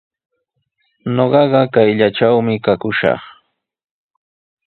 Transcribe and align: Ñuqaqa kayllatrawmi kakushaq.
Ñuqaqa 1.15 1.61
kayllatrawmi 1.73 2.55
kakushaq. 2.65 3.21